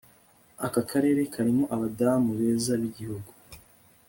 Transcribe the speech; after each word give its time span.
aka 0.65 0.81
karere 0.89 1.21
karimo 1.33 1.63
abadamu 1.75 2.29
beza 2.39 2.73
b'igihugu 2.79 3.31